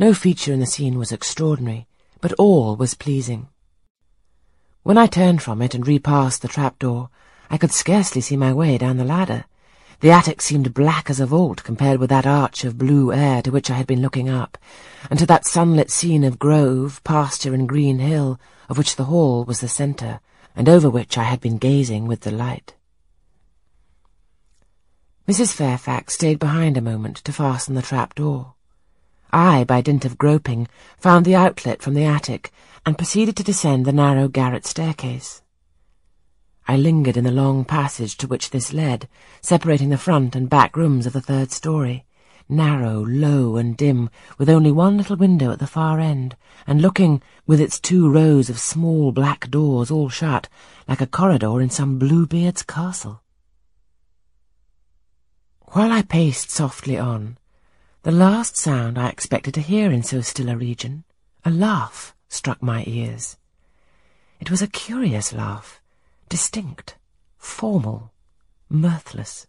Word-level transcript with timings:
No 0.00 0.14
feature 0.14 0.54
in 0.54 0.60
the 0.60 0.66
scene 0.66 0.96
was 0.96 1.12
extraordinary, 1.12 1.86
but 2.22 2.32
all 2.38 2.74
was 2.74 2.94
pleasing. 2.94 3.48
When 4.82 4.96
I 4.96 5.06
turned 5.06 5.42
from 5.42 5.60
it 5.60 5.74
and 5.74 5.86
repassed 5.86 6.40
the 6.40 6.48
trapdoor, 6.48 7.10
I 7.50 7.58
could 7.58 7.70
scarcely 7.70 8.22
see 8.22 8.34
my 8.34 8.50
way 8.50 8.78
down 8.78 8.96
the 8.96 9.04
ladder. 9.04 9.44
The 10.00 10.10
attic 10.10 10.40
seemed 10.40 10.72
black 10.72 11.10
as 11.10 11.20
a 11.20 11.26
vault 11.26 11.62
compared 11.64 12.00
with 12.00 12.08
that 12.08 12.26
arch 12.26 12.64
of 12.64 12.78
blue 12.78 13.12
air 13.12 13.42
to 13.42 13.50
which 13.50 13.70
I 13.70 13.74
had 13.74 13.86
been 13.86 14.00
looking 14.00 14.30
up, 14.30 14.56
and 15.10 15.18
to 15.18 15.26
that 15.26 15.44
sunlit 15.44 15.90
scene 15.90 16.24
of 16.24 16.38
grove, 16.38 17.04
pasture, 17.04 17.52
and 17.52 17.68
green 17.68 17.98
hill, 17.98 18.40
of 18.70 18.78
which 18.78 18.96
the 18.96 19.04
hall 19.04 19.44
was 19.44 19.60
the 19.60 19.68
centre, 19.68 20.20
and 20.56 20.66
over 20.66 20.88
which 20.88 21.18
I 21.18 21.24
had 21.24 21.42
been 21.42 21.58
gazing 21.58 22.06
with 22.06 22.20
delight. 22.20 22.72
Mrs. 25.28 25.52
Fairfax 25.52 26.14
stayed 26.14 26.38
behind 26.38 26.78
a 26.78 26.80
moment 26.80 27.18
to 27.18 27.34
fasten 27.34 27.74
the 27.74 27.82
trap 27.82 28.14
door. 28.14 28.54
I, 29.32 29.64
by 29.64 29.80
dint 29.80 30.04
of 30.04 30.18
groping, 30.18 30.68
found 30.98 31.24
the 31.24 31.34
outlet 31.34 31.82
from 31.82 31.94
the 31.94 32.04
attic, 32.04 32.52
and 32.84 32.98
proceeded 32.98 33.36
to 33.36 33.44
descend 33.44 33.84
the 33.84 33.92
narrow 33.92 34.28
garret 34.28 34.66
staircase. 34.66 35.42
I 36.66 36.76
lingered 36.76 37.16
in 37.16 37.24
the 37.24 37.30
long 37.30 37.64
passage 37.64 38.16
to 38.18 38.26
which 38.26 38.50
this 38.50 38.72
led, 38.72 39.08
separating 39.40 39.88
the 39.88 39.98
front 39.98 40.36
and 40.36 40.48
back 40.48 40.76
rooms 40.76 41.06
of 41.06 41.12
the 41.12 41.20
third 41.20 41.50
story, 41.50 42.06
narrow, 42.48 43.04
low, 43.06 43.56
and 43.56 43.76
dim, 43.76 44.10
with 44.38 44.48
only 44.48 44.72
one 44.72 44.96
little 44.96 45.16
window 45.16 45.52
at 45.52 45.58
the 45.58 45.66
far 45.66 46.00
end, 46.00 46.36
and 46.66 46.82
looking, 46.82 47.22
with 47.46 47.60
its 47.60 47.80
two 47.80 48.10
rows 48.10 48.50
of 48.50 48.58
small 48.58 49.12
black 49.12 49.50
doors 49.50 49.90
all 49.90 50.08
shut, 50.08 50.48
like 50.88 51.00
a 51.00 51.06
corridor 51.06 51.60
in 51.60 51.70
some 51.70 51.98
Bluebeard's 51.98 52.62
castle. 52.62 53.22
While 55.72 55.92
I 55.92 56.02
paced 56.02 56.50
softly 56.50 56.98
on, 56.98 57.38
the 58.02 58.10
last 58.10 58.56
sound 58.56 58.98
I 58.98 59.08
expected 59.08 59.52
to 59.54 59.60
hear 59.60 59.90
in 59.92 60.02
so 60.02 60.22
still 60.22 60.48
a 60.48 60.56
region, 60.56 61.04
a 61.44 61.50
laugh, 61.50 62.14
struck 62.28 62.62
my 62.62 62.82
ears. 62.86 63.36
It 64.40 64.50
was 64.50 64.62
a 64.62 64.66
curious 64.66 65.34
laugh, 65.34 65.82
distinct, 66.30 66.96
formal, 67.36 68.12
mirthless. 68.70 69.46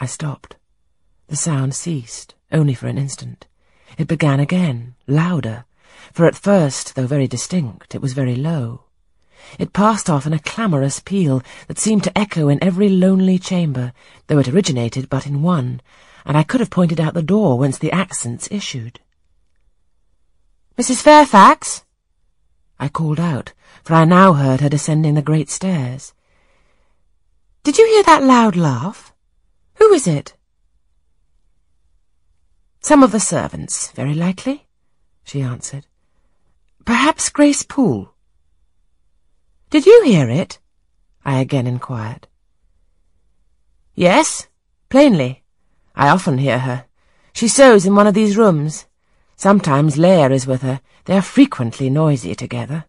I 0.00 0.06
stopped. 0.06 0.56
The 1.28 1.36
sound 1.36 1.74
ceased, 1.74 2.34
only 2.50 2.74
for 2.74 2.88
an 2.88 2.98
instant. 2.98 3.46
It 3.96 4.08
began 4.08 4.40
again, 4.40 4.96
louder, 5.06 5.66
for 6.12 6.26
at 6.26 6.34
first, 6.34 6.96
though 6.96 7.06
very 7.06 7.28
distinct, 7.28 7.94
it 7.94 8.02
was 8.02 8.12
very 8.12 8.34
low. 8.34 8.82
It 9.56 9.72
passed 9.72 10.10
off 10.10 10.26
in 10.26 10.32
a 10.32 10.40
clamorous 10.40 10.98
peal 10.98 11.42
that 11.68 11.78
seemed 11.78 12.02
to 12.04 12.18
echo 12.18 12.48
in 12.48 12.62
every 12.62 12.88
lonely 12.88 13.38
chamber, 13.38 13.92
though 14.26 14.38
it 14.38 14.48
originated 14.48 15.08
but 15.08 15.28
in 15.28 15.42
one, 15.42 15.80
and 16.26 16.36
I 16.36 16.42
could 16.42 16.60
have 16.60 16.70
pointed 16.70 17.00
out 17.00 17.14
the 17.14 17.22
door 17.22 17.56
whence 17.56 17.78
the 17.78 17.92
accents 17.92 18.48
issued. 18.50 18.98
Mrs. 20.76 21.00
Fairfax! 21.00 21.84
I 22.78 22.88
called 22.88 23.20
out, 23.20 23.52
for 23.84 23.94
I 23.94 24.04
now 24.04 24.34
heard 24.34 24.60
her 24.60 24.68
descending 24.68 25.14
the 25.14 25.22
great 25.22 25.48
stairs. 25.48 26.12
Did 27.62 27.78
you 27.78 27.86
hear 27.86 28.02
that 28.02 28.24
loud 28.24 28.56
laugh? 28.56 29.14
Who 29.76 29.92
is 29.92 30.06
it? 30.06 30.34
Some 32.80 33.02
of 33.02 33.12
the 33.12 33.20
servants, 33.20 33.92
very 33.92 34.14
likely, 34.14 34.66
she 35.24 35.40
answered. 35.40 35.86
Perhaps 36.84 37.30
Grace 37.30 37.62
Poole. 37.62 38.12
Did 39.70 39.86
you 39.86 40.02
hear 40.04 40.28
it? 40.28 40.58
I 41.24 41.40
again 41.40 41.66
inquired. 41.66 42.26
Yes, 43.94 44.48
plainly. 44.88 45.42
I 45.96 46.08
often 46.08 46.38
hear 46.38 46.58
her. 46.58 46.84
She 47.32 47.48
sews 47.48 47.86
in 47.86 47.94
one 47.94 48.06
of 48.06 48.14
these 48.14 48.36
rooms. 48.36 48.86
Sometimes 49.36 49.96
Leah 49.96 50.30
is 50.30 50.46
with 50.46 50.62
her. 50.62 50.80
They 51.06 51.16
are 51.16 51.22
frequently 51.22 51.88
noisy 51.88 52.34
together. 52.34 52.84